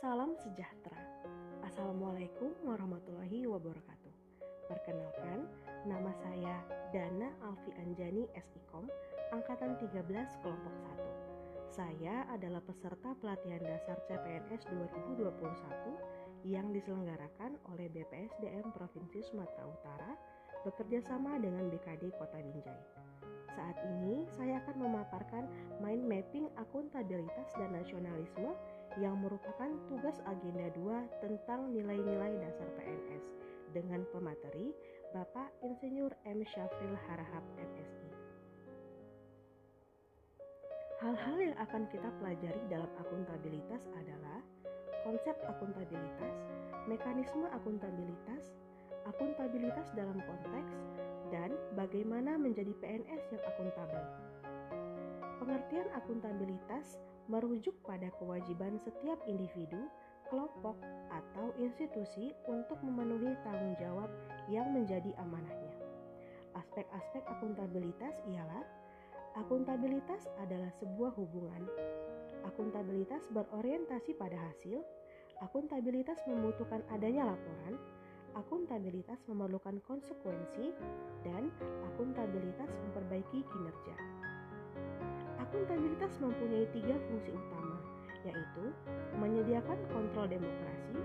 Salam 0.00 0.32
sejahtera. 0.40 0.96
Assalamualaikum 1.60 2.56
warahmatullahi 2.64 3.44
wabarakatuh. 3.44 4.14
Perkenalkan, 4.64 5.44
nama 5.84 6.08
saya 6.24 6.64
Dana 6.88 7.28
Alfi 7.44 7.68
Anjani 7.76 8.24
SIKOM, 8.32 8.88
Angkatan 9.28 9.76
13 9.76 10.00
Kelompok 10.40 10.72
1. 11.68 11.68
Saya 11.68 12.24
adalah 12.32 12.64
peserta 12.64 13.12
pelatihan 13.20 13.60
dasar 13.60 14.00
CPNS 14.08 14.72
2021 14.72 16.48
yang 16.48 16.72
diselenggarakan 16.72 17.60
oleh 17.68 17.92
BPSDM 17.92 18.72
Provinsi 18.72 19.20
Sumatera 19.20 19.68
Utara 19.68 20.16
bekerja 20.64 21.04
sama 21.04 21.36
dengan 21.36 21.68
BKD 21.68 22.08
Kota 22.16 22.40
Binjai. 22.40 22.80
Saat 23.52 23.76
ini 23.84 24.24
saya 24.40 24.64
akan 24.64 24.80
memaparkan 24.80 25.44
mind 25.84 26.08
mapping 26.08 26.48
akuntabilitas 26.56 27.52
dan 27.60 27.76
nasionalisme 27.76 28.56
yang 28.98 29.14
merupakan 29.22 29.70
tugas 29.86 30.18
agenda 30.26 30.66
2 30.74 31.22
tentang 31.22 31.70
nilai-nilai 31.70 32.34
dasar 32.42 32.66
PNS 32.74 33.24
dengan 33.70 34.02
pemateri 34.10 34.74
Bapak 35.14 35.50
Insinyur 35.62 36.10
M. 36.26 36.42
Syafril 36.50 36.96
Harahap 37.06 37.44
MSI. 37.54 38.10
Hal-hal 41.00 41.36
yang 41.40 41.56
akan 41.56 41.88
kita 41.88 42.10
pelajari 42.20 42.62
dalam 42.68 42.90
akuntabilitas 43.00 43.88
adalah 43.96 44.44
konsep 45.06 45.32
akuntabilitas, 45.48 46.34
mekanisme 46.84 47.48
akuntabilitas, 47.56 48.42
akuntabilitas 49.08 49.86
dalam 49.96 50.18
konteks, 50.20 50.74
dan 51.32 51.54
bagaimana 51.78 52.36
menjadi 52.36 52.74
PNS 52.82 53.22
yang 53.32 53.42
akuntabel. 53.48 54.04
Pengertian 55.80 55.96
akuntabilitas 55.96 57.00
merujuk 57.32 57.72
pada 57.88 58.12
kewajiban 58.20 58.76
setiap 58.76 59.16
individu, 59.24 59.88
kelompok, 60.28 60.76
atau 61.08 61.56
institusi 61.56 62.36
untuk 62.44 62.76
memenuhi 62.84 63.32
tanggung 63.40 63.72
jawab 63.80 64.12
yang 64.52 64.68
menjadi 64.76 65.08
amanahnya. 65.16 65.72
Aspek-aspek 66.52 67.24
akuntabilitas 67.32 68.12
ialah 68.28 68.60
akuntabilitas 69.40 70.28
adalah 70.44 70.68
sebuah 70.84 71.16
hubungan. 71.16 71.64
Akuntabilitas 72.44 73.24
berorientasi 73.32 74.20
pada 74.20 74.36
hasil, 74.36 74.84
akuntabilitas 75.40 76.20
membutuhkan 76.28 76.84
adanya 76.92 77.24
laporan, 77.24 77.80
akuntabilitas 78.36 79.24
memerlukan 79.32 79.80
konsekuensi, 79.88 80.76
dan 81.24 81.48
akuntabilitas 81.88 82.68
memperbaiki 82.68 83.48
kinerja. 83.48 83.96
Akuntabilitas 85.60 86.16
mempunyai 86.24 86.64
tiga 86.72 86.96
fungsi 87.04 87.36
utama, 87.36 87.76
yaitu 88.24 88.72
menyediakan 89.20 89.76
kontrol 89.92 90.24
demokrasi, 90.24 90.96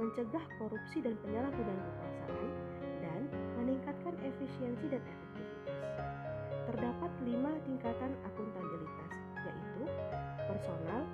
mencegah 0.00 0.40
korupsi 0.56 1.04
dan 1.04 1.12
penyalahgunaan 1.20 1.76
kekuasaan, 1.76 2.48
dan 3.04 3.20
meningkatkan 3.60 4.16
efisiensi 4.24 4.88
dan 4.88 5.04
efektivitas. 5.04 5.76
Terdapat 6.72 7.12
lima 7.20 7.52
tingkatan 7.68 8.16
akuntabilitas, 8.24 9.12
yaitu 9.44 9.84
personal, 10.48 11.04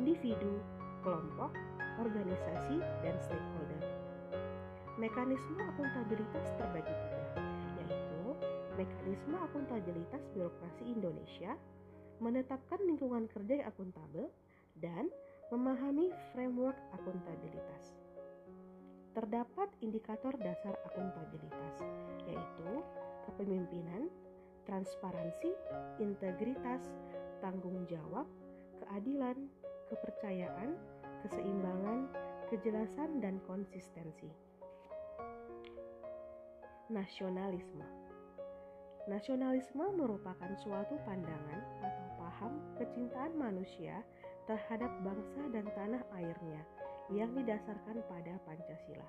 individu, 0.00 0.56
kelompok, 1.04 1.52
organisasi, 2.00 2.80
dan 3.04 3.12
stakeholder. 3.20 3.84
Mekanisme 4.96 5.60
akuntabilitas 5.68 6.48
terbagi 6.56 6.96
tiga, 6.96 7.44
yaitu 7.76 8.24
mekanisme 8.80 9.36
akuntabilitas 9.36 10.24
birokrasi 10.32 10.96
Indonesia, 10.96 11.60
menetapkan 12.22 12.78
lingkungan 12.86 13.26
kerja 13.26 13.60
yang 13.60 13.68
akuntabel, 13.68 14.30
dan 14.78 15.10
memahami 15.52 16.08
framework 16.32 16.78
akuntabilitas. 16.96 17.98
Terdapat 19.12 19.68
indikator 19.84 20.32
dasar 20.40 20.72
akuntabilitas, 20.88 21.84
yaitu 22.24 22.70
kepemimpinan, 23.28 24.08
transparansi, 24.64 25.52
integritas, 26.00 26.88
tanggung 27.44 27.84
jawab, 27.90 28.24
keadilan, 28.80 29.36
kepercayaan, 29.92 30.78
keseimbangan, 31.20 32.08
kejelasan, 32.48 33.20
dan 33.20 33.36
konsistensi. 33.44 34.32
Nasionalisme 36.88 37.84
Nasionalisme 39.10 39.82
merupakan 39.98 40.52
suatu 40.62 40.94
pandangan 41.02 41.60
atau 41.82 42.11
paham 42.42 42.58
kecintaan 42.74 43.38
manusia 43.38 44.02
terhadap 44.50 44.90
bangsa 45.06 45.42
dan 45.54 45.62
tanah 45.78 46.02
airnya 46.18 46.58
yang 47.14 47.30
didasarkan 47.38 48.02
pada 48.10 48.34
Pancasila. 48.42 49.06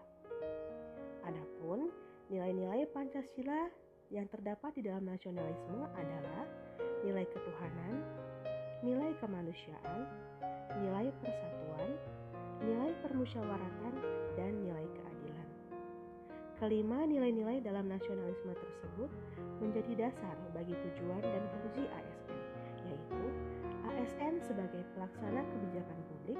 Adapun 1.25 1.89
nilai-nilai 2.29 2.85
Pancasila 2.93 3.73
yang 4.13 4.29
terdapat 4.29 4.77
di 4.77 4.85
dalam 4.85 5.09
nasionalisme 5.09 5.81
adalah 5.97 6.45
nilai 7.01 7.25
ketuhanan, 7.33 8.05
nilai 8.85 9.17
kemanusiaan, 9.17 10.05
nilai 10.85 11.09
persatuan, 11.17 11.89
nilai 12.61 12.93
permusyawaratan, 13.01 13.93
dan 14.37 14.61
nilai 14.61 14.85
keadilan. 14.93 15.49
Kelima 16.61 17.01
nilai-nilai 17.09 17.65
dalam 17.65 17.89
nasionalisme 17.89 18.53
tersebut 18.53 19.09
menjadi 19.57 20.05
dasar 20.05 20.37
bagi 20.53 20.77
tujuan 20.77 21.25
dan 21.25 21.43
fungsi 21.49 21.81
ASN, 21.89 22.52
yaitu 23.03 23.27
ASN 23.83 24.39
sebagai 24.47 24.83
pelaksana 24.95 25.41
kebijakan 25.43 25.99
publik, 26.07 26.39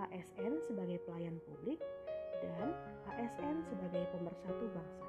ASN 0.00 0.52
sebagai 0.64 0.98
pelayan 1.04 1.36
publik, 1.44 1.80
dan 2.40 2.72
ASN 3.12 3.60
sebagai 3.68 4.02
pemersatu 4.16 4.64
bangsa. 4.72 5.06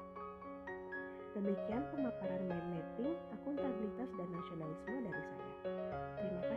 Demikian 1.34 1.82
pemaparan 1.90 2.46
mind 2.46 2.68
mapping, 2.78 3.16
akuntabilitas, 3.34 4.10
dan 4.14 4.28
nasionalisme 4.30 4.96
dari 5.02 5.22
saya. 5.34 5.54
Terima 6.20 6.42
kasih. 6.46 6.53